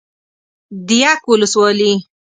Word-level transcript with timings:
ديک 0.87 1.21
ولسوالي 1.31 1.91